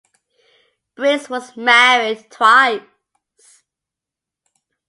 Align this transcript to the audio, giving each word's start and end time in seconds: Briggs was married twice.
Briggs 0.95 1.29
was 1.29 1.55
married 1.55 2.25
twice. 2.31 2.81